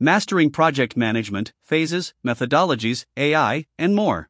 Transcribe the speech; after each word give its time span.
mastering 0.00 0.50
project 0.50 0.96
management, 0.96 1.52
phases, 1.62 2.14
methodologies, 2.24 3.04
AI, 3.16 3.66
and 3.78 3.96
more. 3.96 4.28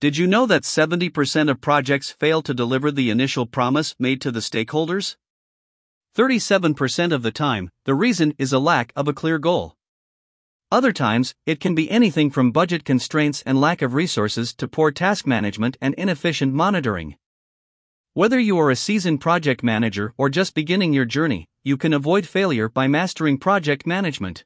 Did 0.00 0.16
you 0.16 0.26
know 0.26 0.46
that 0.46 0.62
70% 0.62 1.50
of 1.50 1.60
projects 1.60 2.10
fail 2.10 2.40
to 2.42 2.54
deliver 2.54 2.90
the 2.90 3.10
initial 3.10 3.46
promise 3.46 3.94
made 3.98 4.20
to 4.20 4.30
the 4.30 4.40
stakeholders? 4.40 5.16
37% 6.16 7.12
of 7.12 7.22
the 7.22 7.30
time, 7.30 7.70
the 7.84 7.94
reason 7.94 8.32
is 8.38 8.52
a 8.52 8.58
lack 8.58 8.92
of 8.96 9.08
a 9.08 9.12
clear 9.12 9.38
goal. 9.38 9.76
Other 10.72 10.92
times, 10.92 11.34
it 11.46 11.58
can 11.58 11.74
be 11.74 11.90
anything 11.90 12.30
from 12.30 12.52
budget 12.52 12.84
constraints 12.84 13.42
and 13.44 13.60
lack 13.60 13.82
of 13.82 13.94
resources 13.94 14.54
to 14.54 14.68
poor 14.68 14.92
task 14.92 15.26
management 15.26 15.76
and 15.80 15.94
inefficient 15.94 16.54
monitoring. 16.54 17.16
Whether 18.14 18.38
you 18.38 18.58
are 18.58 18.70
a 18.70 18.76
seasoned 18.76 19.20
project 19.20 19.62
manager 19.62 20.14
or 20.16 20.28
just 20.28 20.54
beginning 20.54 20.92
your 20.92 21.04
journey, 21.04 21.48
you 21.64 21.76
can 21.76 21.92
avoid 21.92 22.26
failure 22.26 22.68
by 22.68 22.86
mastering 22.86 23.36
project 23.36 23.86
management. 23.86 24.44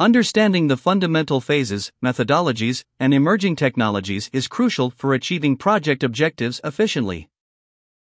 Understanding 0.00 0.68
the 0.68 0.78
fundamental 0.78 1.42
phases, 1.42 1.92
methodologies, 2.02 2.84
and 2.98 3.12
emerging 3.12 3.54
technologies 3.54 4.30
is 4.32 4.48
crucial 4.48 4.88
for 4.88 5.12
achieving 5.12 5.58
project 5.58 6.02
objectives 6.02 6.58
efficiently. 6.64 7.28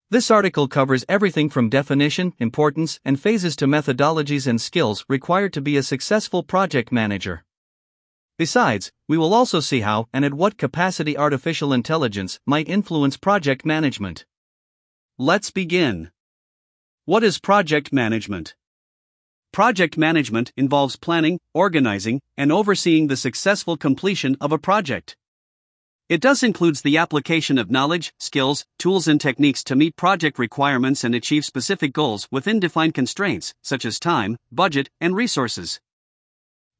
This 0.08 0.30
article 0.30 0.66
covers 0.66 1.04
everything 1.10 1.50
from 1.50 1.68
definition, 1.68 2.32
importance, 2.38 3.00
and 3.04 3.20
phases 3.20 3.54
to 3.56 3.66
methodologies 3.66 4.46
and 4.46 4.58
skills 4.58 5.04
required 5.10 5.52
to 5.52 5.60
be 5.60 5.76
a 5.76 5.82
successful 5.82 6.42
project 6.42 6.90
manager. 6.90 7.44
Besides, 8.38 8.90
we 9.06 9.18
will 9.18 9.34
also 9.34 9.60
see 9.60 9.80
how 9.80 10.08
and 10.10 10.24
at 10.24 10.32
what 10.32 10.56
capacity 10.56 11.18
artificial 11.18 11.74
intelligence 11.74 12.40
might 12.46 12.66
influence 12.66 13.18
project 13.18 13.66
management. 13.66 14.24
Let's 15.18 15.50
begin. 15.50 16.10
What 17.04 17.22
is 17.22 17.38
project 17.38 17.92
management? 17.92 18.54
Project 19.54 19.96
management 19.96 20.52
involves 20.56 20.96
planning, 20.96 21.38
organizing, 21.54 22.20
and 22.36 22.50
overseeing 22.50 23.06
the 23.06 23.16
successful 23.16 23.76
completion 23.76 24.36
of 24.40 24.50
a 24.50 24.58
project. 24.58 25.16
It 26.08 26.22
thus 26.22 26.42
includes 26.42 26.82
the 26.82 26.96
application 26.96 27.56
of 27.56 27.70
knowledge, 27.70 28.12
skills, 28.18 28.66
tools, 28.80 29.06
and 29.06 29.20
techniques 29.20 29.62
to 29.62 29.76
meet 29.76 29.94
project 29.94 30.40
requirements 30.40 31.04
and 31.04 31.14
achieve 31.14 31.44
specific 31.44 31.92
goals 31.92 32.26
within 32.32 32.58
defined 32.58 32.94
constraints, 32.94 33.54
such 33.62 33.84
as 33.84 34.00
time, 34.00 34.38
budget, 34.50 34.90
and 35.00 35.14
resources. 35.14 35.78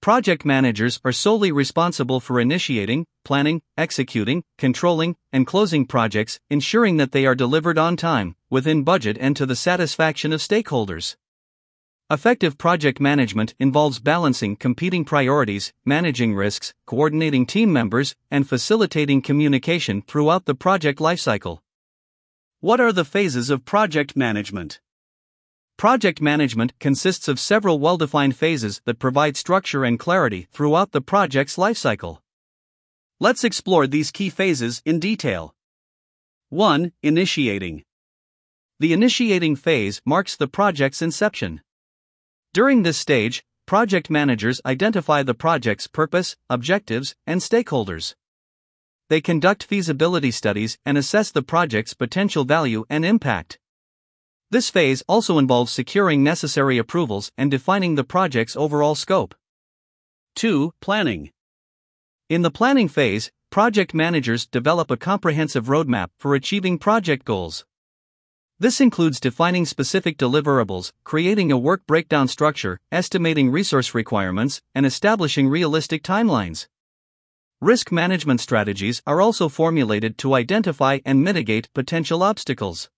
Project 0.03 0.45
managers 0.45 1.01
are 1.05 1.13
solely 1.13 1.53
responsible 1.53 2.19
for 2.19 2.41
initiating, 2.41 3.07
planning, 3.25 3.63
executing, 3.79 4.43
controlling, 4.59 5.15
and 5.33 5.47
closing 5.47 5.87
projects, 5.87 6.41
ensuring 6.51 6.97
that 6.97 7.13
they 7.13 7.25
are 7.25 7.37
delivered 7.37 7.79
on 7.79 7.97
time, 7.97 8.35
within 8.51 8.83
budget, 8.83 9.17
and 9.21 9.37
to 9.37 9.47
the 9.47 9.55
satisfaction 9.55 10.33
of 10.33 10.41
stakeholders. 10.41 11.15
Effective 12.11 12.59
project 12.59 13.01
management 13.01 13.55
involves 13.59 13.99
balancing 13.99 14.57
competing 14.57 15.07
priorities, 15.07 15.73
managing 15.87 16.35
risks, 16.35 16.75
coordinating 16.85 17.47
team 17.47 17.73
members, 17.73 18.15
and 18.31 18.47
facilitating 18.47 19.23
communication 19.23 20.03
throughout 20.03 20.45
the 20.45 20.55
project 20.55 20.99
lifecycle. 20.99 21.61
What 22.61 22.79
are 22.79 22.93
the 22.93 23.07
phases 23.07 23.49
of 23.49 23.65
project 23.65 24.17
management? 24.17 24.83
Project 25.79 26.21
management 26.21 26.79
consists 26.79 27.27
of 27.27 27.41
several 27.41 27.79
well 27.79 27.97
defined 27.97 28.37
phases 28.37 28.83
that 28.85 28.99
provide 28.99 29.39
structure 29.39 29.83
and 29.83 29.99
clarity 29.99 30.47
throughout 30.53 30.93
the 30.93 31.01
project's 31.01 31.57
lifecycle. 31.57 32.19
Let's 33.19 33.45
explore 33.45 33.87
these 33.87 34.11
key 34.11 34.29
phases 34.29 34.83
in 34.85 35.01
detail. 35.01 35.55
1. 36.51 36.93
Initiating. 37.03 37.83
The 38.79 38.93
initiating 38.93 39.57
phase 39.57 40.03
marks 40.05 40.37
the 40.37 40.49
project's 40.49 41.01
inception. 41.01 41.63
During 42.55 42.85
this 42.85 42.97
stage, 42.97 43.43
project 43.67 44.09
managers 44.11 44.61
identify 44.65 45.25
the 45.25 45.35
project's 45.35 45.89
purpose, 45.89 46.37
objectives, 46.49 47.17
and 47.27 47.41
stakeholders. 47.41 48.15
They 49.11 49.21
conduct 49.21 49.65
feasibility 49.65 50.31
studies 50.31 50.79
and 50.87 50.97
assess 50.97 51.33
the 51.33 51.43
project's 51.43 51.95
potential 51.95 52.45
value 52.45 52.85
and 52.89 53.05
impact. 53.05 53.59
This 54.53 54.71
phase 54.71 55.03
also 55.09 55.39
involves 55.39 55.73
securing 55.73 56.23
necessary 56.23 56.79
approvals 56.79 57.33
and 57.37 57.51
defining 57.51 57.97
the 57.97 58.05
project's 58.05 58.55
overall 58.55 58.95
scope. 58.95 59.35
2. 60.37 60.75
Planning. 60.81 61.33
In 62.29 62.43
the 62.43 62.53
planning 62.53 62.87
phase, 62.87 63.33
project 63.51 63.95
managers 63.95 64.47
develop 64.47 64.93
a 64.93 64.97
comprehensive 64.97 65.65
roadmap 65.65 66.11
for 66.21 66.37
achieving 66.37 66.79
project 66.79 67.25
goals. 67.25 67.65
This 68.65 68.81
includes 68.81 69.21
defining 69.21 69.67
specific 69.67 70.17
deliverables, 70.17 70.91
creating 71.05 71.53
a 71.53 71.59
work 71.59 71.87
breakdown 71.87 72.29
structure, 72.29 72.81
estimating 72.91 73.51
resource 73.51 73.95
requirements, 73.95 74.63
and 74.75 74.87
establishing 74.87 75.51
realistic 75.51 76.03
timelines. 76.03 76.67
Risk 77.61 77.93
management 77.93 78.41
strategies 78.41 79.03
are 79.07 79.21
also 79.21 79.51
formulated 79.51 80.17
to 80.17 80.33
identify 80.33 81.01
and 81.05 81.23
mitigate 81.23 81.71
potential 81.75 82.23
obstacles. 82.23 82.89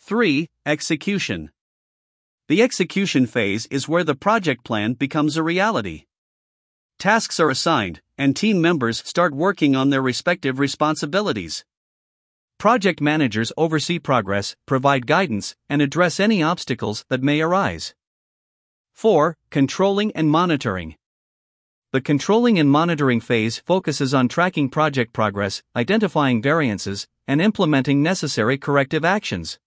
3. 0.00 0.50
Execution. 0.66 1.52
The 2.48 2.60
execution 2.60 3.26
phase 3.26 3.66
is 3.66 3.88
where 3.88 4.02
the 4.02 4.16
project 4.16 4.64
plan 4.64 4.94
becomes 4.94 5.36
a 5.36 5.44
reality. 5.44 6.06
Tasks 6.98 7.38
are 7.38 7.48
assigned, 7.48 8.00
and 8.18 8.34
team 8.34 8.60
members 8.60 9.04
start 9.06 9.36
working 9.36 9.76
on 9.76 9.90
their 9.90 10.02
respective 10.02 10.58
responsibilities. 10.58 11.64
Project 12.64 13.02
managers 13.02 13.52
oversee 13.58 13.98
progress, 13.98 14.56
provide 14.64 15.06
guidance, 15.06 15.54
and 15.68 15.82
address 15.82 16.18
any 16.18 16.42
obstacles 16.42 17.04
that 17.10 17.22
may 17.22 17.42
arise. 17.42 17.94
4. 18.94 19.36
Controlling 19.50 20.12
and 20.12 20.30
monitoring. 20.30 20.96
The 21.92 22.00
controlling 22.00 22.58
and 22.58 22.70
monitoring 22.70 23.20
phase 23.20 23.58
focuses 23.58 24.14
on 24.14 24.28
tracking 24.28 24.70
project 24.70 25.12
progress, 25.12 25.62
identifying 25.76 26.40
variances, 26.40 27.06
and 27.28 27.38
implementing 27.38 28.02
necessary 28.02 28.56
corrective 28.56 29.04
actions. 29.04 29.58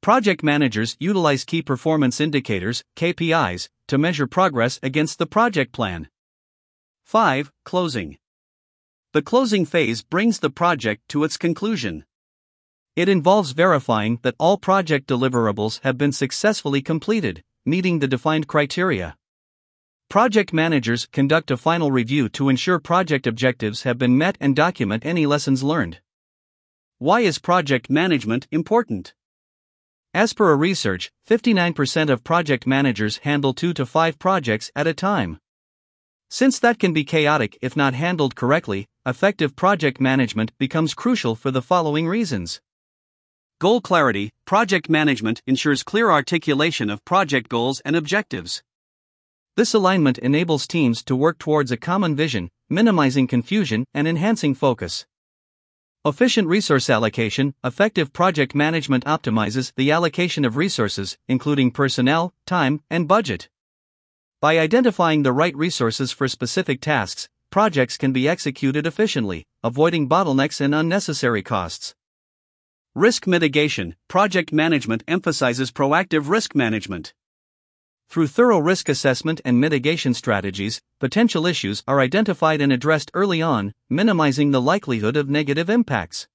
Project 0.00 0.44
managers 0.44 0.96
utilize 1.00 1.44
key 1.44 1.62
performance 1.62 2.20
indicators, 2.20 2.84
KPIs, 2.94 3.68
to 3.88 3.98
measure 3.98 4.28
progress 4.28 4.78
against 4.84 5.18
the 5.18 5.26
project 5.26 5.72
plan. 5.72 6.08
5. 7.02 7.50
Closing. 7.64 8.18
The 9.14 9.22
closing 9.22 9.64
phase 9.64 10.02
brings 10.02 10.40
the 10.40 10.50
project 10.50 11.08
to 11.10 11.22
its 11.22 11.36
conclusion. 11.36 12.04
It 12.96 13.08
involves 13.08 13.52
verifying 13.52 14.18
that 14.22 14.34
all 14.40 14.58
project 14.58 15.06
deliverables 15.06 15.78
have 15.84 15.96
been 15.96 16.10
successfully 16.10 16.82
completed, 16.82 17.44
meeting 17.64 18.00
the 18.00 18.08
defined 18.08 18.48
criteria. 18.48 19.16
Project 20.10 20.52
managers 20.52 21.06
conduct 21.06 21.52
a 21.52 21.56
final 21.56 21.92
review 21.92 22.28
to 22.30 22.48
ensure 22.48 22.80
project 22.80 23.28
objectives 23.28 23.84
have 23.84 23.98
been 23.98 24.18
met 24.18 24.36
and 24.40 24.56
document 24.56 25.06
any 25.06 25.26
lessons 25.26 25.62
learned. 25.62 26.00
Why 26.98 27.20
is 27.20 27.38
project 27.38 27.88
management 27.88 28.48
important? 28.50 29.14
As 30.12 30.32
per 30.32 30.50
a 30.50 30.56
research, 30.56 31.12
59% 31.28 32.10
of 32.10 32.24
project 32.24 32.66
managers 32.66 33.18
handle 33.18 33.54
2 33.54 33.74
to 33.74 33.86
5 33.86 34.18
projects 34.18 34.72
at 34.74 34.88
a 34.88 34.92
time. 34.92 35.38
Since 36.34 36.58
that 36.58 36.80
can 36.80 36.92
be 36.92 37.04
chaotic 37.04 37.56
if 37.62 37.76
not 37.76 37.94
handled 37.94 38.34
correctly, 38.34 38.88
effective 39.06 39.54
project 39.54 40.00
management 40.00 40.50
becomes 40.58 40.92
crucial 40.92 41.36
for 41.36 41.52
the 41.52 41.62
following 41.62 42.08
reasons. 42.08 42.60
Goal 43.60 43.80
clarity 43.80 44.32
Project 44.44 44.88
management 44.88 45.42
ensures 45.46 45.84
clear 45.84 46.10
articulation 46.10 46.90
of 46.90 47.04
project 47.04 47.48
goals 47.48 47.80
and 47.84 47.94
objectives. 47.94 48.64
This 49.56 49.74
alignment 49.74 50.18
enables 50.18 50.66
teams 50.66 51.04
to 51.04 51.14
work 51.14 51.38
towards 51.38 51.70
a 51.70 51.76
common 51.76 52.16
vision, 52.16 52.50
minimizing 52.68 53.28
confusion 53.28 53.84
and 53.94 54.08
enhancing 54.08 54.56
focus. 54.56 55.06
Efficient 56.04 56.48
resource 56.48 56.90
allocation 56.90 57.54
Effective 57.62 58.12
project 58.12 58.56
management 58.56 59.04
optimizes 59.04 59.72
the 59.76 59.92
allocation 59.92 60.44
of 60.44 60.56
resources, 60.56 61.16
including 61.28 61.70
personnel, 61.70 62.34
time, 62.44 62.82
and 62.90 63.06
budget. 63.06 63.48
By 64.44 64.58
identifying 64.58 65.22
the 65.22 65.32
right 65.32 65.56
resources 65.56 66.12
for 66.12 66.28
specific 66.28 66.82
tasks, 66.82 67.30
projects 67.48 67.96
can 67.96 68.12
be 68.12 68.28
executed 68.28 68.86
efficiently, 68.86 69.46
avoiding 69.62 70.06
bottlenecks 70.06 70.60
and 70.60 70.74
unnecessary 70.74 71.42
costs. 71.42 71.94
Risk 72.94 73.26
mitigation 73.26 73.96
Project 74.06 74.52
management 74.52 75.02
emphasizes 75.08 75.72
proactive 75.72 76.28
risk 76.28 76.54
management. 76.54 77.14
Through 78.10 78.26
thorough 78.26 78.58
risk 78.58 78.90
assessment 78.90 79.40
and 79.46 79.58
mitigation 79.58 80.12
strategies, 80.12 80.78
potential 81.00 81.46
issues 81.46 81.82
are 81.88 82.00
identified 82.00 82.60
and 82.60 82.70
addressed 82.70 83.10
early 83.14 83.40
on, 83.40 83.72
minimizing 83.88 84.50
the 84.50 84.60
likelihood 84.60 85.16
of 85.16 85.30
negative 85.30 85.70
impacts. 85.70 86.28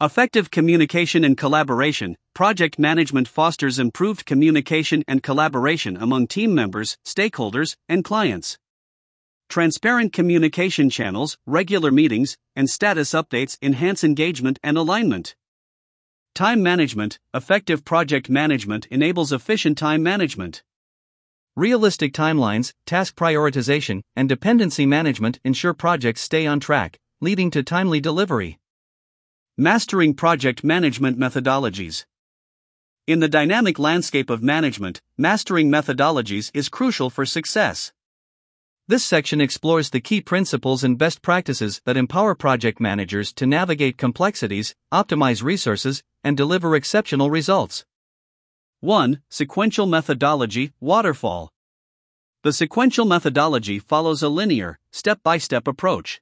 Effective 0.00 0.52
communication 0.52 1.24
and 1.24 1.36
collaboration. 1.36 2.16
Project 2.32 2.78
management 2.78 3.26
fosters 3.26 3.80
improved 3.80 4.24
communication 4.24 5.02
and 5.08 5.24
collaboration 5.24 5.96
among 5.96 6.28
team 6.28 6.54
members, 6.54 6.96
stakeholders, 7.04 7.74
and 7.88 8.04
clients. 8.04 8.58
Transparent 9.48 10.12
communication 10.12 10.88
channels, 10.88 11.36
regular 11.46 11.90
meetings, 11.90 12.36
and 12.54 12.70
status 12.70 13.10
updates 13.10 13.58
enhance 13.60 14.04
engagement 14.04 14.60
and 14.62 14.78
alignment. 14.78 15.34
Time 16.32 16.62
management. 16.62 17.18
Effective 17.34 17.84
project 17.84 18.30
management 18.30 18.86
enables 18.92 19.32
efficient 19.32 19.76
time 19.76 20.04
management. 20.04 20.62
Realistic 21.56 22.12
timelines, 22.12 22.72
task 22.86 23.16
prioritization, 23.16 24.02
and 24.14 24.28
dependency 24.28 24.86
management 24.86 25.40
ensure 25.42 25.74
projects 25.74 26.20
stay 26.20 26.46
on 26.46 26.60
track, 26.60 27.00
leading 27.20 27.50
to 27.50 27.64
timely 27.64 27.98
delivery. 27.98 28.60
Mastering 29.60 30.14
project 30.14 30.62
management 30.62 31.18
methodologies. 31.18 32.04
In 33.08 33.18
the 33.18 33.28
dynamic 33.28 33.76
landscape 33.76 34.30
of 34.30 34.40
management, 34.40 35.02
mastering 35.16 35.68
methodologies 35.68 36.52
is 36.54 36.68
crucial 36.68 37.10
for 37.10 37.26
success. 37.26 37.92
This 38.86 39.04
section 39.04 39.40
explores 39.40 39.90
the 39.90 40.00
key 40.00 40.20
principles 40.20 40.84
and 40.84 40.96
best 40.96 41.22
practices 41.22 41.80
that 41.86 41.96
empower 41.96 42.36
project 42.36 42.78
managers 42.78 43.32
to 43.32 43.46
navigate 43.48 43.98
complexities, 43.98 44.76
optimize 44.94 45.42
resources, 45.42 46.04
and 46.22 46.36
deliver 46.36 46.76
exceptional 46.76 47.28
results. 47.28 47.84
1. 48.78 49.22
Sequential 49.28 49.86
methodology 49.86 50.70
Waterfall. 50.78 51.50
The 52.44 52.52
sequential 52.52 53.06
methodology 53.06 53.80
follows 53.80 54.22
a 54.22 54.28
linear, 54.28 54.78
step 54.92 55.18
by 55.24 55.38
step 55.38 55.66
approach. 55.66 56.20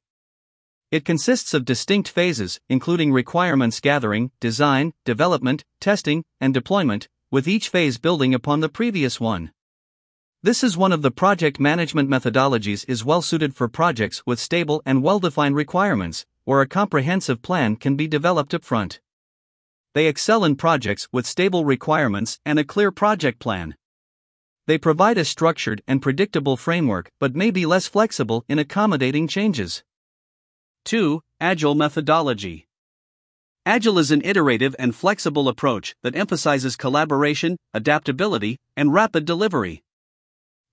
It 0.93 1.05
consists 1.05 1.53
of 1.53 1.65
distinct 1.65 2.09
phases, 2.09 2.61
including 2.69 3.13
requirements 3.13 3.81
gathering, 3.81 4.31
design, 4.39 4.93
development, 5.05 5.65
testing, 5.81 6.25
and 6.41 6.55
deployment, 6.55 7.09
with 7.29 7.49
each 7.49 7.69
phase 7.71 7.99
building 7.99 8.33
upon 8.33 8.61
the 8.61 8.69
previous 8.69 9.19
one. 9.19 9.51
This 10.45 10.63
is 10.63 10.77
one 10.77 10.93
of 10.93 11.03
the 11.03 11.11
project 11.11 11.59
management 11.59 12.09
methodologies 12.09 12.85
is 12.89 13.05
well 13.05 13.21
suited 13.21 13.57
for 13.57 13.67
projects 13.67 14.23
with 14.27 14.39
stable 14.39 14.81
and 14.87 15.03
well-defined 15.03 15.57
requirements, 15.57 16.25
where 16.45 16.61
a 16.61 16.69
comprehensive 16.69 17.43
plan 17.43 17.75
can 17.75 17.97
be 17.97 18.07
developed 18.07 18.53
upfront. 18.53 19.01
They 19.93 20.07
excel 20.07 20.45
in 20.45 20.55
projects 20.55 21.09
with 21.11 21.27
stable 21.27 21.65
requirements 21.65 22.39
and 22.47 22.61
a 22.61 22.65
clear 22.65 22.93
project 22.93 23.41
plan. 23.41 23.75
They 24.67 24.79
provide 24.79 25.19
a 25.19 25.25
structured 25.25 25.83
and 25.89 26.01
predictable 26.01 26.57
framework 26.57 27.11
but 27.19 27.35
may 27.35 27.51
be 27.51 27.67
less 27.67 27.89
flexible 27.89 28.45
in 28.49 28.61
accommodating 28.61 29.27
changes. 29.27 29.83
2. 30.87 31.21
Agile 31.41 31.75
methodology. 31.75 32.69
Agile 33.67 33.99
is 33.99 34.13
an 34.13 34.23
iterative 34.25 34.77
and 34.79 34.95
flexible 34.95 35.49
approach 35.49 35.97
that 36.05 36.15
emphasizes 36.15 36.77
collaboration, 36.77 37.57
adaptability, 37.75 38.61
and 38.77 38.95
rapid 38.95 39.25
delivery. 39.25 39.83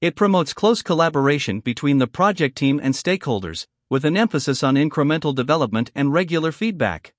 It 0.01 0.15
promotes 0.15 0.54
close 0.54 0.83
collaboration 0.83 1.62
between 1.62 1.98
the 1.98 2.06
project 2.06 2.56
team 2.56 2.80
and 2.83 2.94
stakeholders, 2.94 3.65
with 3.89 4.06
an 4.06 4.15
emphasis 4.15 4.62
on 4.62 4.75
incremental 4.75 5.33
development 5.33 5.89
and 5.95 6.13
regular 6.13 6.51
feedback. 6.51 7.15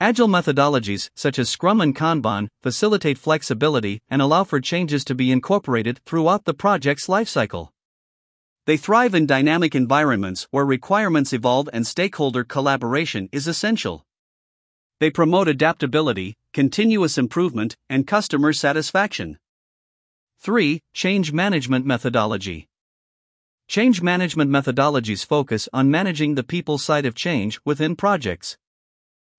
Agile 0.00 0.28
methodologies, 0.28 1.10
such 1.14 1.38
as 1.38 1.50
Scrum 1.50 1.82
and 1.82 1.94
Kanban, 1.94 2.48
facilitate 2.62 3.18
flexibility 3.18 4.00
and 4.08 4.22
allow 4.22 4.44
for 4.44 4.62
changes 4.62 5.04
to 5.04 5.14
be 5.14 5.30
incorporated 5.30 6.00
throughout 6.06 6.46
the 6.46 6.54
project's 6.54 7.06
lifecycle. 7.06 7.68
They 8.68 8.76
thrive 8.76 9.14
in 9.14 9.24
dynamic 9.24 9.74
environments 9.74 10.46
where 10.50 10.66
requirements 10.66 11.32
evolve 11.32 11.70
and 11.72 11.86
stakeholder 11.86 12.44
collaboration 12.44 13.30
is 13.32 13.46
essential. 13.46 14.04
They 15.00 15.08
promote 15.08 15.48
adaptability, 15.48 16.36
continuous 16.52 17.16
improvement, 17.16 17.78
and 17.88 18.06
customer 18.06 18.52
satisfaction. 18.52 19.38
3. 20.40 20.82
Change 20.92 21.32
Management 21.32 21.86
Methodology 21.86 22.68
Change 23.68 24.02
management 24.02 24.50
methodologies 24.50 25.24
focus 25.24 25.70
on 25.72 25.90
managing 25.90 26.34
the 26.34 26.44
people 26.44 26.76
side 26.76 27.06
of 27.06 27.14
change 27.14 27.58
within 27.64 27.96
projects. 27.96 28.58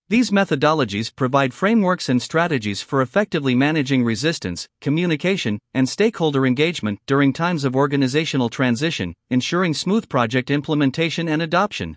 These 0.10 0.32
methodologies 0.32 1.16
provide 1.16 1.54
frameworks 1.54 2.10
and 2.10 2.20
strategies 2.20 2.82
for 2.82 3.04
effectively 3.04 3.54
managing 3.54 4.04
resistance, 4.04 4.68
communication, 4.82 5.60
and 5.76 5.88
stakeholder 5.88 6.48
engagement 6.48 6.98
during 7.06 7.32
times 7.32 7.64
of 7.64 7.76
organizational 7.76 8.50
transition, 8.50 9.14
ensuring 9.30 9.76
smooth 9.76 10.10
project 10.10 10.50
implementation 10.50 11.30
and 11.30 11.44
adoption. 11.44 11.96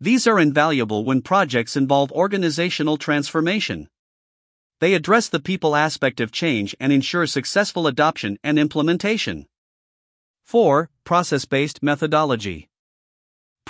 These 0.00 0.26
are 0.26 0.40
invaluable 0.40 1.04
when 1.04 1.20
projects 1.20 1.76
involve 1.76 2.10
organizational 2.12 2.96
transformation. 2.96 3.88
They 4.80 4.94
address 4.94 5.28
the 5.28 5.40
people 5.40 5.76
aspect 5.76 6.20
of 6.20 6.32
change 6.32 6.74
and 6.80 6.90
ensure 6.90 7.26
successful 7.26 7.86
adoption 7.86 8.38
and 8.42 8.58
implementation. 8.58 9.44
4. 10.46 10.88
Process 11.04 11.44
based 11.44 11.82
methodology. 11.82 12.69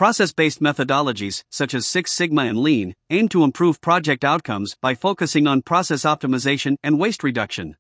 Process 0.01 0.33
based 0.33 0.63
methodologies, 0.63 1.45
such 1.51 1.75
as 1.75 1.87
Six 1.87 2.11
Sigma 2.11 2.45
and 2.45 2.57
Lean, 2.57 2.95
aim 3.11 3.29
to 3.29 3.45
improve 3.45 3.83
project 3.83 4.25
outcomes 4.25 4.75
by 4.81 4.95
focusing 4.95 5.47
on 5.47 5.61
process 5.61 6.05
optimization 6.05 6.77
and 6.83 6.99
waste 6.99 7.23
reduction. 7.23 7.77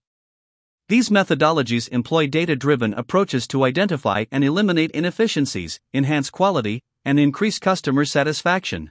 These 0.90 1.08
methodologies 1.08 1.88
employ 1.88 2.26
data 2.26 2.56
driven 2.56 2.92
approaches 2.92 3.48
to 3.48 3.64
identify 3.64 4.26
and 4.30 4.44
eliminate 4.44 4.90
inefficiencies, 4.90 5.80
enhance 5.94 6.28
quality, 6.28 6.82
and 7.06 7.18
increase 7.18 7.58
customer 7.58 8.04
satisfaction. 8.04 8.90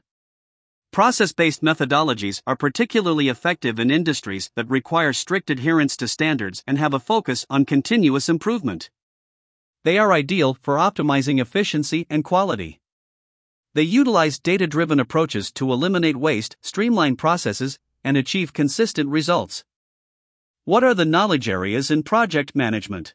Process 0.91 1.31
based 1.31 1.61
methodologies 1.61 2.41
are 2.47 2.55
particularly 2.55 3.29
effective 3.29 3.79
in 3.79 3.91
industries 3.91 4.49
that 4.55 4.67
require 4.67 5.13
strict 5.13 5.51
adherence 5.51 5.95
to 5.97 6.07
standards 6.07 6.63
and 6.65 6.79
have 6.79 6.95
a 6.95 6.99
focus 6.99 7.45
on 7.47 7.63
continuous 7.65 8.27
improvement. 8.27 8.89
They 9.83 9.99
are 9.99 10.13
ideal 10.13 10.57
for 10.63 10.77
optimizing 10.77 11.39
efficiency 11.39 12.07
and 12.09 12.23
quality. 12.23 12.79
They 13.73 13.83
utilize 13.83 14.39
data 14.39 14.65
driven 14.65 14.99
approaches 14.99 15.51
to 15.53 15.71
eliminate 15.71 16.17
waste, 16.17 16.57
streamline 16.61 17.15
processes, 17.15 17.77
and 18.03 18.17
achieve 18.17 18.53
consistent 18.53 19.09
results. 19.09 19.63
What 20.65 20.83
are 20.83 20.93
the 20.93 21.05
knowledge 21.05 21.47
areas 21.47 21.91
in 21.91 22.03
project 22.03 22.55
management? 22.55 23.13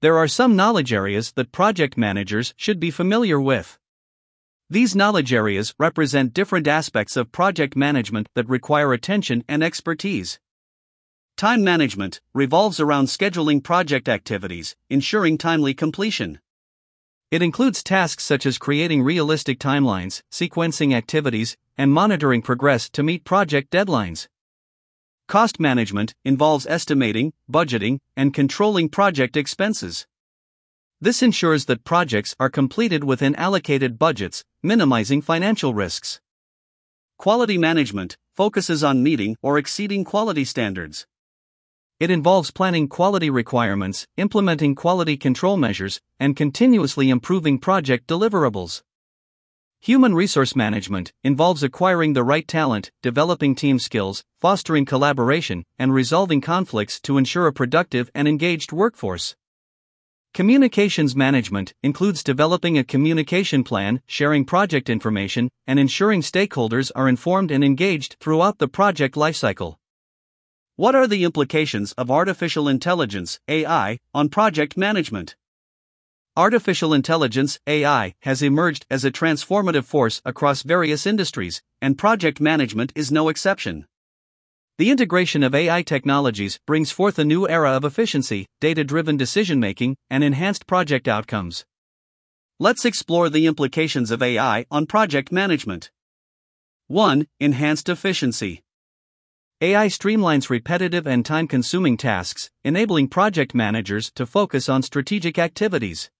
There 0.00 0.16
are 0.16 0.28
some 0.28 0.54
knowledge 0.54 0.92
areas 0.92 1.32
that 1.32 1.50
project 1.50 1.96
managers 1.96 2.54
should 2.56 2.78
be 2.78 2.92
familiar 2.92 3.40
with. 3.40 3.78
These 4.70 4.94
knowledge 4.94 5.32
areas 5.32 5.74
represent 5.78 6.34
different 6.34 6.68
aspects 6.68 7.16
of 7.16 7.32
project 7.32 7.74
management 7.74 8.28
that 8.34 8.48
require 8.48 8.92
attention 8.92 9.42
and 9.48 9.62
expertise. 9.62 10.38
Time 11.36 11.64
management 11.64 12.20
revolves 12.34 12.78
around 12.78 13.06
scheduling 13.06 13.62
project 13.62 14.08
activities, 14.08 14.76
ensuring 14.90 15.38
timely 15.38 15.72
completion. 15.74 16.38
It 17.30 17.42
includes 17.42 17.82
tasks 17.82 18.24
such 18.24 18.46
as 18.46 18.56
creating 18.56 19.02
realistic 19.02 19.58
timelines, 19.58 20.22
sequencing 20.32 20.94
activities, 20.94 21.58
and 21.76 21.92
monitoring 21.92 22.40
progress 22.40 22.88
to 22.90 23.02
meet 23.02 23.24
project 23.24 23.70
deadlines. 23.70 24.28
Cost 25.26 25.60
management 25.60 26.14
involves 26.24 26.66
estimating, 26.66 27.34
budgeting, 27.50 27.98
and 28.16 28.32
controlling 28.32 28.88
project 28.88 29.36
expenses. 29.36 30.06
This 31.02 31.22
ensures 31.22 31.66
that 31.66 31.84
projects 31.84 32.34
are 32.40 32.48
completed 32.48 33.04
within 33.04 33.36
allocated 33.36 33.98
budgets, 33.98 34.42
minimizing 34.62 35.20
financial 35.20 35.74
risks. 35.74 36.20
Quality 37.18 37.58
management 37.58 38.16
focuses 38.34 38.82
on 38.82 39.02
meeting 39.02 39.36
or 39.42 39.58
exceeding 39.58 40.02
quality 40.02 40.46
standards. 40.46 41.06
It 42.00 42.12
involves 42.12 42.52
planning 42.52 42.86
quality 42.86 43.28
requirements, 43.28 44.06
implementing 44.16 44.76
quality 44.76 45.16
control 45.16 45.56
measures, 45.56 46.00
and 46.20 46.36
continuously 46.36 47.10
improving 47.10 47.58
project 47.58 48.06
deliverables. 48.06 48.82
Human 49.80 50.14
resource 50.14 50.54
management 50.54 51.12
involves 51.24 51.64
acquiring 51.64 52.12
the 52.12 52.22
right 52.22 52.46
talent, 52.46 52.92
developing 53.02 53.56
team 53.56 53.80
skills, 53.80 54.22
fostering 54.38 54.84
collaboration, 54.84 55.64
and 55.76 55.92
resolving 55.92 56.40
conflicts 56.40 57.00
to 57.00 57.18
ensure 57.18 57.48
a 57.48 57.52
productive 57.52 58.12
and 58.14 58.28
engaged 58.28 58.70
workforce. 58.70 59.34
Communications 60.32 61.16
management 61.16 61.74
includes 61.82 62.22
developing 62.22 62.78
a 62.78 62.84
communication 62.84 63.64
plan, 63.64 64.02
sharing 64.06 64.44
project 64.44 64.88
information, 64.88 65.48
and 65.66 65.80
ensuring 65.80 66.22
stakeholders 66.22 66.92
are 66.94 67.08
informed 67.08 67.50
and 67.50 67.64
engaged 67.64 68.16
throughout 68.20 68.58
the 68.58 68.68
project 68.68 69.16
lifecycle. 69.16 69.78
What 70.78 70.94
are 70.94 71.08
the 71.08 71.24
implications 71.24 71.90
of 71.94 72.08
artificial 72.08 72.68
intelligence, 72.68 73.40
AI, 73.48 73.98
on 74.14 74.28
project 74.28 74.76
management? 74.76 75.34
Artificial 76.36 76.94
intelligence, 76.94 77.58
AI, 77.66 78.14
has 78.22 78.42
emerged 78.42 78.86
as 78.88 79.04
a 79.04 79.10
transformative 79.10 79.82
force 79.82 80.22
across 80.24 80.62
various 80.62 81.04
industries, 81.04 81.62
and 81.82 81.98
project 81.98 82.40
management 82.40 82.92
is 82.94 83.10
no 83.10 83.28
exception. 83.28 83.86
The 84.78 84.92
integration 84.92 85.42
of 85.42 85.52
AI 85.52 85.82
technologies 85.82 86.60
brings 86.64 86.92
forth 86.92 87.18
a 87.18 87.24
new 87.24 87.48
era 87.48 87.72
of 87.72 87.84
efficiency, 87.84 88.46
data 88.60 88.84
driven 88.84 89.16
decision 89.16 89.58
making, 89.58 89.96
and 90.08 90.22
enhanced 90.22 90.68
project 90.68 91.08
outcomes. 91.08 91.64
Let's 92.60 92.84
explore 92.84 93.28
the 93.28 93.48
implications 93.48 94.12
of 94.12 94.22
AI 94.22 94.64
on 94.70 94.86
project 94.86 95.32
management. 95.32 95.90
1. 96.86 97.26
Enhanced 97.40 97.88
efficiency. 97.88 98.62
AI 99.60 99.88
streamlines 99.88 100.50
repetitive 100.50 101.04
and 101.04 101.26
time 101.26 101.48
consuming 101.48 101.96
tasks, 101.96 102.48
enabling 102.62 103.08
project 103.08 103.56
managers 103.56 104.08
to 104.12 104.24
focus 104.24 104.68
on 104.68 104.84
strategic 104.84 105.36
activities. 105.36 106.10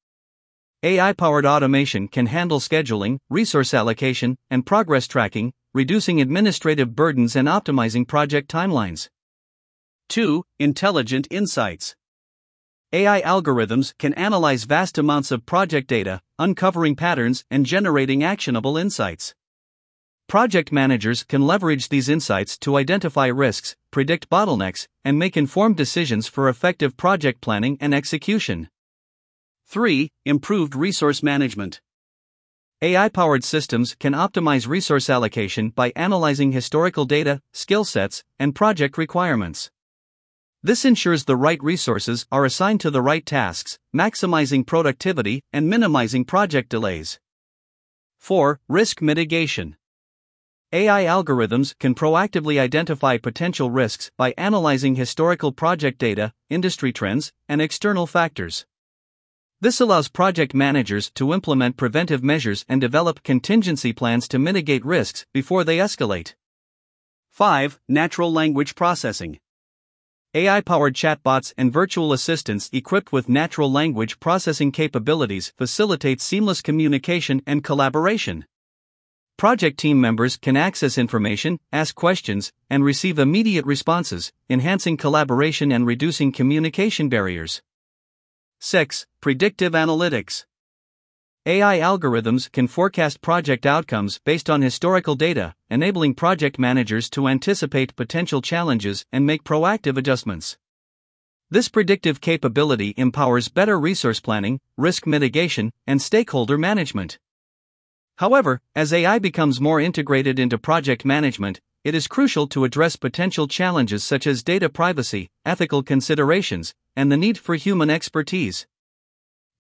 AI 0.83 1.13
powered 1.13 1.47
automation 1.47 2.09
can 2.09 2.27
handle 2.27 2.59
scheduling, 2.59 3.19
resource 3.31 3.73
allocation, 3.73 4.37
and 4.51 4.67
progress 4.67 5.07
tracking, 5.07 5.53
reducing 5.73 6.21
administrative 6.21 6.97
burdens 6.97 7.37
and 7.37 7.47
optimizing 7.47 8.09
project 8.09 8.51
timelines. 8.51 9.09
2. 10.09 10.43
Intelligent 10.59 11.29
insights. 11.31 11.95
AI 12.93 13.21
algorithms 13.23 13.97
can 13.99 14.15
analyze 14.15 14.65
vast 14.65 14.99
amounts 14.99 15.31
of 15.31 15.47
project 15.47 15.87
data, 15.87 16.21
uncovering 16.41 16.97
patterns 16.97 17.45
and 17.53 17.65
generating 17.65 18.25
actionable 18.25 18.77
insights. 18.77 19.37
Project 20.29 20.71
managers 20.71 21.25
can 21.25 21.47
leverage 21.47 21.89
these 21.89 22.11
insights 22.11 22.59
to 22.59 22.77
identify 22.77 23.29
risks, 23.29 23.75
predict 23.91 24.29
bottlenecks, 24.29 24.87
and 25.03 25.19
make 25.19 25.39
informed 25.39 25.79
decisions 25.79 26.29
for 26.29 26.51
effective 26.51 26.99
project 26.99 27.41
planning 27.41 27.79
and 27.81 27.95
execution. 27.95 28.69
3. 29.69 30.11
Improved 30.27 30.75
resource 30.75 31.23
management. 31.23 31.81
AI 32.83 33.09
powered 33.09 33.43
systems 33.43 33.95
can 33.95 34.13
optimize 34.13 34.69
resource 34.69 35.09
allocation 35.09 35.71
by 35.71 35.95
analyzing 35.97 36.53
historical 36.53 37.07
data, 37.07 37.41
skill 37.55 37.87
sets, 37.87 38.23
and 38.39 38.55
project 38.55 38.99
requirements. 38.99 39.71
This 40.63 40.85
ensures 40.85 41.25
the 41.25 41.37
right 41.37 41.63
resources 41.63 42.27
are 42.31 42.45
assigned 42.45 42.83
to 42.83 42.91
the 42.91 43.01
right 43.01 43.25
tasks, 43.25 43.79
maximizing 43.97 44.67
productivity 44.67 45.43
and 45.55 45.71
minimizing 45.71 46.27
project 46.27 46.69
delays. 46.69 47.19
4. 48.19 48.61
Risk 48.69 49.01
mitigation. 49.01 49.79
AI 50.71 51.05
algorithms 51.05 51.75
can 51.79 51.95
proactively 51.95 52.61
identify 52.61 53.17
potential 53.17 53.71
risks 53.71 54.11
by 54.19 54.35
analyzing 54.37 54.97
historical 54.97 55.51
project 55.51 55.99
data, 55.99 56.35
industry 56.51 56.93
trends, 56.93 57.33
and 57.49 57.63
external 57.63 58.07
factors. 58.07 58.67
This 59.63 59.81
allows 59.81 60.09
project 60.09 60.53
managers 60.53 61.11
to 61.13 61.33
implement 61.33 61.79
preventive 61.79 62.23
measures 62.23 62.67
and 62.69 62.83
develop 62.83 63.23
contingency 63.23 63.95
plans 63.95 64.29
to 64.29 64.39
mitigate 64.39 64.85
risks 64.85 65.25
before 65.33 65.65
they 65.65 65.79
escalate. 65.79 66.35
5. 67.31 67.81
Natural 67.89 68.31
language 68.31 68.75
processing. 68.75 69.39
AI 70.35 70.61
powered 70.61 70.93
chatbots 70.93 71.55
and 71.57 71.73
virtual 71.73 72.13
assistants 72.13 72.69
equipped 72.75 73.11
with 73.11 73.27
natural 73.27 73.73
language 73.73 74.21
processing 74.21 74.71
capabilities 74.71 75.55
facilitate 75.57 76.21
seamless 76.21 76.61
communication 76.61 77.41
and 77.47 77.65
collaboration. 77.65 78.45
Project 79.39 79.79
team 79.79 80.01
members 80.01 80.37
can 80.37 80.57
access 80.57 80.99
information, 80.99 81.61
ask 81.73 81.95
questions, 81.95 82.53
and 82.69 82.83
receive 82.83 83.21
immediate 83.21 83.65
responses, 83.65 84.33
enhancing 84.51 84.97
collaboration 84.97 85.71
and 85.71 85.87
reducing 85.87 86.33
communication 86.33 87.09
barriers. 87.09 87.63
6. 88.59 89.07
Predictive 89.21 89.75
analytics. 89.75 90.45
AI 91.47 91.79
algorithms 91.79 92.51
can 92.51 92.67
forecast 92.67 93.21
project 93.21 93.65
outcomes 93.65 94.19
based 94.25 94.51
on 94.51 94.61
historical 94.61 95.15
data, 95.15 95.55
enabling 95.71 96.15
project 96.15 96.59
managers 96.59 97.09
to 97.09 97.29
anticipate 97.29 97.95
potential 97.95 98.43
challenges 98.43 99.07
and 99.13 99.25
make 99.25 99.45
proactive 99.45 99.97
adjustments. 99.97 100.59
This 101.49 101.69
predictive 101.69 102.21
capability 102.21 102.93
empowers 102.97 103.49
better 103.49 103.79
resource 103.79 104.19
planning, 104.19 104.59
risk 104.77 105.07
mitigation, 105.07 105.73
and 105.87 106.03
stakeholder 106.03 106.59
management. 106.59 107.21
However, 108.19 108.61
as 108.75 108.93
AI 108.93 109.21
becomes 109.21 109.61
more 109.61 109.81
integrated 109.81 110.41
into 110.41 110.59
project 110.59 111.05
management, 111.05 111.61
it 111.85 111.95
is 111.95 112.09
crucial 112.09 112.49
to 112.49 112.65
address 112.65 112.97
potential 112.97 113.47
challenges 113.47 114.03
such 114.03 114.27
as 114.27 114.43
data 114.43 114.69
privacy, 114.69 115.29
ethical 115.45 115.85
considerations, 115.85 116.75
and 116.97 117.13
the 117.13 117.17
need 117.17 117.39
for 117.39 117.55
human 117.55 117.91
expertise. 117.91 118.67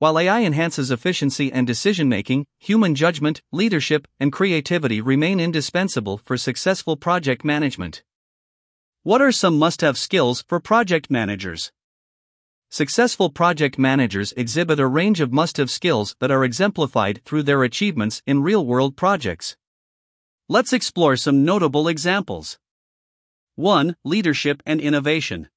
While 0.00 0.19
AI 0.19 0.43
enhances 0.43 0.91
efficiency 0.91 1.53
and 1.53 1.69
decision 1.69 2.09
making, 2.09 2.47
human 2.59 2.97
judgment, 2.97 3.43
leadership, 3.53 4.09
and 4.19 4.33
creativity 4.33 5.00
remain 5.00 5.38
indispensable 5.38 6.19
for 6.25 6.37
successful 6.37 6.97
project 6.97 7.45
management. 7.45 8.03
What 9.05 9.23
are 9.23 9.31
some 9.31 9.57
must 9.57 9.83
have 9.83 9.97
skills 9.97 10.45
for 10.49 10.59
project 10.59 11.12
managers? 11.12 11.71
Successful 12.71 13.31
project 13.31 13.79
managers 13.79 14.35
exhibit 14.37 14.79
a 14.79 14.87
range 14.87 15.21
of 15.21 15.33
must 15.33 15.57
have 15.57 15.71
skills 15.71 16.15
that 16.21 16.31
are 16.31 16.45
exemplified 16.45 17.23
through 17.25 17.43
their 17.43 17.63
achievements 17.63 18.23
in 18.27 18.43
real 18.43 18.67
world 18.67 18.95
projects. 18.95 19.57
Let's 20.51 20.75
explore 20.75 21.17
some 21.17 21.47
notable 21.47 21.89
examples. 21.89 22.59
1. 23.55 23.97
Leadership 24.05 24.63
and 24.67 24.83
innovation. 24.83 25.49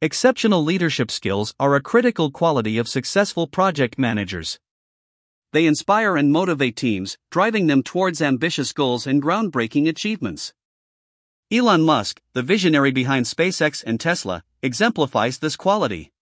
Exceptional 0.00 0.64
leadership 0.64 1.10
skills 1.10 1.54
are 1.60 1.74
a 1.74 1.82
critical 1.82 2.30
quality 2.30 2.78
of 2.78 2.88
successful 2.88 3.46
project 3.46 3.98
managers. 3.98 4.58
They 5.52 5.66
inspire 5.66 6.16
and 6.16 6.32
motivate 6.32 6.74
teams, 6.74 7.18
driving 7.30 7.66
them 7.66 7.82
towards 7.82 8.22
ambitious 8.22 8.72
goals 8.72 9.06
and 9.06 9.22
groundbreaking 9.22 9.86
achievements. 9.86 10.54
Elon 11.52 11.82
Musk, 11.82 12.22
the 12.32 12.42
visionary 12.42 12.92
behind 12.92 13.26
SpaceX 13.26 13.84
and 13.86 14.00
Tesla, 14.00 14.42
exemplifies 14.62 15.38
this 15.38 15.54
quality. 15.56 16.12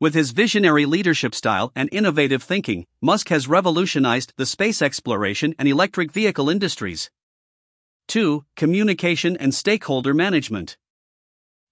With 0.00 0.14
his 0.14 0.30
visionary 0.30 0.86
leadership 0.86 1.34
style 1.34 1.72
and 1.76 1.90
innovative 1.92 2.42
thinking, 2.42 2.86
Musk 3.02 3.28
has 3.28 3.46
revolutionized 3.46 4.32
the 4.38 4.46
space 4.46 4.80
exploration 4.80 5.54
and 5.58 5.68
electric 5.68 6.10
vehicle 6.10 6.48
industries. 6.48 7.10
2. 8.08 8.46
Communication 8.56 9.36
and 9.36 9.54
stakeholder 9.54 10.14
management. 10.14 10.78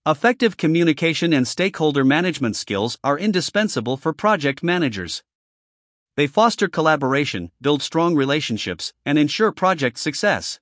Effective 0.05 0.59
communication 0.59 1.33
and 1.33 1.49
stakeholder 1.49 2.05
management 2.05 2.55
skills 2.57 2.99
are 3.03 3.19
indispensable 3.19 3.97
for 3.97 4.13
project 4.13 4.63
managers. 4.63 5.23
They 6.17 6.27
foster 6.27 6.69
collaboration, 6.69 7.51
build 7.63 7.83
strong 7.83 8.15
relationships, 8.15 8.93
and 9.07 9.19
ensure 9.19 9.53
project 9.53 9.99
success. 9.99 10.61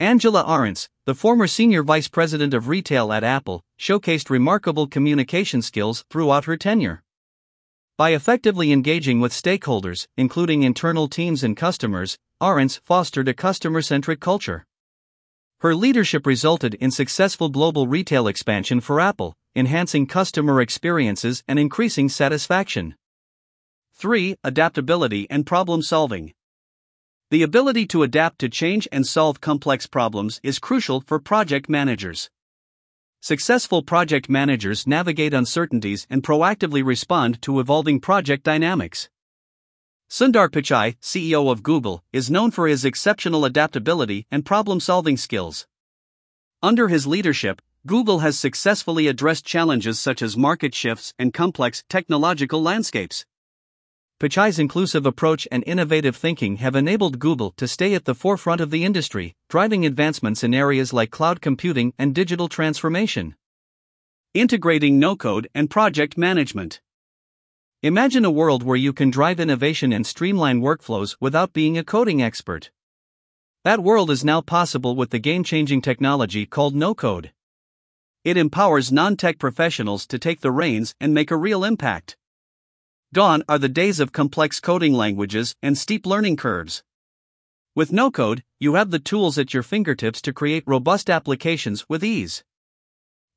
Angela 0.00 0.44
Ahrendts, 0.44 0.88
the 1.06 1.14
former 1.14 1.48
senior 1.48 1.82
vice 1.82 2.06
president 2.06 2.54
of 2.54 2.68
retail 2.68 3.12
at 3.12 3.24
Apple, 3.24 3.64
showcased 3.80 4.30
remarkable 4.30 4.86
communication 4.86 5.60
skills 5.60 6.04
throughout 6.08 6.44
her 6.44 6.56
tenure. 6.56 7.02
By 7.96 8.10
effectively 8.10 8.70
engaging 8.70 9.18
with 9.18 9.32
stakeholders, 9.32 10.06
including 10.16 10.62
internal 10.62 11.08
teams 11.08 11.42
and 11.42 11.56
customers, 11.56 12.16
Ahrendts 12.40 12.78
fostered 12.84 13.26
a 13.26 13.34
customer 13.34 13.82
centric 13.82 14.20
culture. 14.20 14.64
Her 15.62 15.74
leadership 15.74 16.28
resulted 16.28 16.74
in 16.74 16.92
successful 16.92 17.48
global 17.48 17.88
retail 17.88 18.28
expansion 18.28 18.80
for 18.80 19.00
Apple, 19.00 19.34
enhancing 19.56 20.06
customer 20.06 20.60
experiences 20.60 21.42
and 21.48 21.58
increasing 21.58 22.08
satisfaction. 22.08 22.94
3. 23.94 24.36
Adaptability 24.44 25.26
and 25.28 25.44
problem 25.44 25.82
solving. 25.82 26.34
The 27.30 27.42
ability 27.42 27.86
to 27.88 28.04
adapt 28.04 28.38
to 28.38 28.48
change 28.48 28.88
and 28.90 29.06
solve 29.06 29.42
complex 29.42 29.86
problems 29.86 30.40
is 30.42 30.58
crucial 30.58 31.02
for 31.02 31.18
project 31.18 31.68
managers. 31.68 32.30
Successful 33.20 33.82
project 33.82 34.30
managers 34.30 34.86
navigate 34.86 35.34
uncertainties 35.34 36.06
and 36.08 36.22
proactively 36.22 36.82
respond 36.82 37.42
to 37.42 37.60
evolving 37.60 38.00
project 38.00 38.44
dynamics. 38.44 39.10
Sundar 40.08 40.48
Pichai, 40.48 40.96
CEO 41.02 41.52
of 41.52 41.62
Google, 41.62 42.02
is 42.14 42.30
known 42.30 42.50
for 42.50 42.66
his 42.66 42.86
exceptional 42.86 43.44
adaptability 43.44 44.26
and 44.30 44.46
problem 44.46 44.80
solving 44.80 45.18
skills. 45.18 45.66
Under 46.62 46.88
his 46.88 47.06
leadership, 47.06 47.60
Google 47.86 48.20
has 48.20 48.38
successfully 48.38 49.06
addressed 49.06 49.44
challenges 49.44 50.00
such 50.00 50.22
as 50.22 50.34
market 50.34 50.74
shifts 50.74 51.12
and 51.18 51.34
complex 51.34 51.84
technological 51.90 52.62
landscapes. 52.62 53.26
Pichai's 54.20 54.58
inclusive 54.58 55.06
approach 55.06 55.46
and 55.52 55.62
innovative 55.64 56.16
thinking 56.16 56.56
have 56.56 56.74
enabled 56.74 57.20
Google 57.20 57.52
to 57.52 57.68
stay 57.68 57.94
at 57.94 58.04
the 58.04 58.16
forefront 58.16 58.60
of 58.60 58.72
the 58.72 58.84
industry, 58.84 59.36
driving 59.48 59.86
advancements 59.86 60.42
in 60.42 60.52
areas 60.52 60.92
like 60.92 61.12
cloud 61.12 61.40
computing 61.40 61.92
and 62.00 62.16
digital 62.16 62.48
transformation. 62.48 63.36
Integrating 64.34 64.98
no 64.98 65.14
code 65.14 65.48
and 65.54 65.70
project 65.70 66.18
management. 66.18 66.80
Imagine 67.84 68.24
a 68.24 68.30
world 68.30 68.64
where 68.64 68.76
you 68.76 68.92
can 68.92 69.08
drive 69.08 69.38
innovation 69.38 69.92
and 69.92 70.04
streamline 70.04 70.62
workflows 70.62 71.16
without 71.20 71.52
being 71.52 71.78
a 71.78 71.84
coding 71.84 72.20
expert. 72.20 72.72
That 73.62 73.84
world 73.84 74.10
is 74.10 74.24
now 74.24 74.40
possible 74.40 74.96
with 74.96 75.10
the 75.10 75.20
game 75.20 75.44
changing 75.44 75.80
technology 75.80 76.44
called 76.44 76.74
no 76.74 76.92
code. 76.92 77.30
It 78.24 78.36
empowers 78.36 78.90
non 78.90 79.16
tech 79.16 79.38
professionals 79.38 80.08
to 80.08 80.18
take 80.18 80.40
the 80.40 80.50
reins 80.50 80.96
and 81.00 81.14
make 81.14 81.30
a 81.30 81.36
real 81.36 81.62
impact. 81.62 82.17
Gone 83.14 83.42
are 83.48 83.58
the 83.58 83.70
days 83.70 84.00
of 84.00 84.12
complex 84.12 84.60
coding 84.60 84.92
languages 84.92 85.54
and 85.62 85.78
steep 85.78 86.04
learning 86.04 86.36
curves. 86.36 86.82
With 87.74 87.90
no 87.90 88.10
code, 88.10 88.44
you 88.60 88.74
have 88.74 88.90
the 88.90 88.98
tools 88.98 89.38
at 89.38 89.54
your 89.54 89.62
fingertips 89.62 90.20
to 90.20 90.32
create 90.34 90.62
robust 90.66 91.08
applications 91.08 91.86
with 91.88 92.04
ease. 92.04 92.44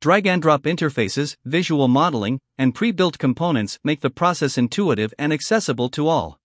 Drag 0.01 0.27
and 0.27 0.41
drop 0.41 0.63
interfaces, 0.63 1.37
visual 1.45 1.87
modeling, 1.87 2.41
and 2.57 2.75
pre 2.75 2.91
built 2.91 3.17
components 3.17 3.79
make 3.81 4.01
the 4.01 4.09
process 4.09 4.57
intuitive 4.57 5.13
and 5.17 5.31
accessible 5.31 5.87
to 5.91 6.09
all. 6.09 6.37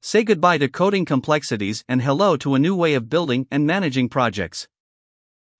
Say 0.00 0.24
goodbye 0.24 0.56
to 0.58 0.68
coding 0.68 1.04
complexities 1.04 1.84
and 1.90 2.00
hello 2.00 2.38
to 2.38 2.54
a 2.54 2.58
new 2.58 2.74
way 2.74 2.94
of 2.94 3.10
building 3.10 3.48
and 3.50 3.66
managing 3.66 4.08
projects. 4.08 4.66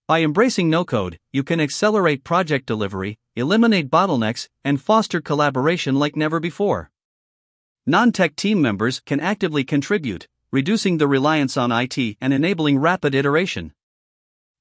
By 0.08 0.22
embracing 0.22 0.70
no 0.70 0.86
code, 0.86 1.18
you 1.30 1.44
can 1.44 1.60
accelerate 1.60 2.24
project 2.24 2.64
delivery, 2.64 3.18
eliminate 3.36 3.90
bottlenecks, 3.90 4.48
and 4.64 4.80
foster 4.80 5.20
collaboration 5.20 5.96
like 5.96 6.16
never 6.16 6.40
before. 6.40 6.90
Non 7.86 8.12
tech 8.12 8.36
team 8.36 8.60
members 8.60 9.00
can 9.00 9.20
actively 9.20 9.64
contribute, 9.64 10.28
reducing 10.52 10.98
the 10.98 11.08
reliance 11.08 11.56
on 11.56 11.72
IT 11.72 12.16
and 12.20 12.32
enabling 12.32 12.78
rapid 12.78 13.14
iteration. 13.14 13.72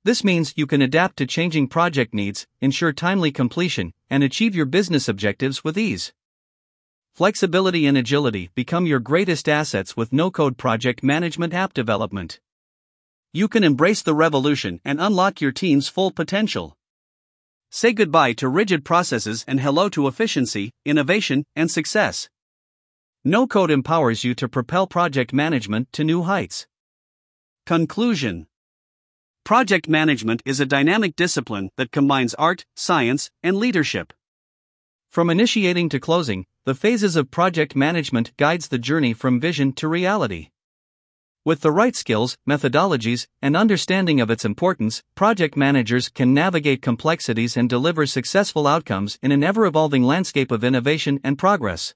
This 0.03 0.23
means 0.23 0.53
you 0.55 0.65
can 0.65 0.81
adapt 0.81 1.17
to 1.17 1.25
changing 1.25 1.67
project 1.67 2.13
needs, 2.13 2.47
ensure 2.61 2.93
timely 2.93 3.31
completion, 3.31 3.93
and 4.09 4.23
achieve 4.23 4.55
your 4.55 4.65
business 4.65 5.09
objectives 5.09 5.63
with 5.63 5.77
ease. 5.77 6.13
Flexibility 7.13 7.85
and 7.85 7.97
agility 7.97 8.49
become 8.55 8.85
your 8.85 8.99
greatest 8.99 9.49
assets 9.49 9.97
with 9.97 10.13
no 10.13 10.31
code 10.31 10.57
project 10.57 11.03
management 11.03 11.53
app 11.53 11.73
development. 11.73 12.39
You 13.33 13.47
can 13.49 13.63
embrace 13.63 14.01
the 14.01 14.15
revolution 14.15 14.79
and 14.85 15.01
unlock 15.01 15.41
your 15.41 15.51
team's 15.51 15.89
full 15.89 16.11
potential. 16.11 16.77
Say 17.71 17.93
goodbye 17.93 18.33
to 18.33 18.49
rigid 18.49 18.83
processes 18.83 19.45
and 19.47 19.59
hello 19.59 19.89
to 19.89 20.07
efficiency, 20.07 20.71
innovation, 20.85 21.45
and 21.55 21.69
success. 21.69 22.27
No 23.23 23.45
code 23.45 23.69
empowers 23.69 24.23
you 24.23 24.33
to 24.35 24.49
propel 24.49 24.88
project 24.88 25.33
management 25.33 25.93
to 25.93 26.03
new 26.03 26.23
heights. 26.23 26.65
Conclusion 27.67 28.47
Project 29.43 29.88
management 29.88 30.41
is 30.45 30.59
a 30.59 30.65
dynamic 30.65 31.15
discipline 31.15 31.69
that 31.77 31.91
combines 31.91 32.33
art, 32.35 32.65
science, 32.75 33.29
and 33.43 33.57
leadership. 33.57 34.13
From 35.11 35.29
initiating 35.29 35.89
to 35.89 35.99
closing, 35.99 36.47
the 36.65 36.73
phases 36.73 37.15
of 37.15 37.29
project 37.29 37.75
management 37.75 38.35
guides 38.38 38.69
the 38.69 38.79
journey 38.79 39.13
from 39.13 39.39
vision 39.39 39.73
to 39.73 39.88
reality. 39.88 40.49
With 41.46 41.62
the 41.62 41.72
right 41.72 41.96
skills, 41.96 42.38
methodologies, 42.48 43.25
and 43.41 43.55
understanding 43.55 44.19
of 44.19 44.29
its 44.29 44.43
importance, 44.43 45.03
project 45.15 45.55
managers 45.55 46.10
can 46.10 46.34
navigate 46.34 46.81
complexities 46.81 47.55
and 47.55 47.69
deliver 47.69 48.05
successful 48.05 48.67
outcomes 48.67 49.17
in 49.24 49.31
an 49.31 49.41
ever 49.41 49.65
evolving 49.65 50.03
landscape 50.03 50.51
of 50.51 50.65
innovation 50.65 51.17
and 51.24 51.38
progress. 51.38 51.93